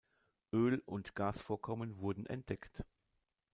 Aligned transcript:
Öl- 0.51 0.81
und 0.87 1.13
Gasvorkommen 1.13 1.99
wurden 1.99 2.25
entdeckt. 2.25 2.83